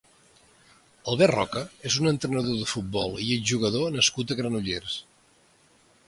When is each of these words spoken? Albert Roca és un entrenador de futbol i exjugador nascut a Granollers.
Albert 1.11 1.33
Roca 1.33 1.61
és 1.89 1.97
un 2.05 2.11
entrenador 2.11 2.57
de 2.61 2.69
futbol 2.71 3.13
i 3.25 3.27
exjugador 3.35 3.93
nascut 3.97 4.33
a 4.33 4.39
Granollers. 4.39 4.97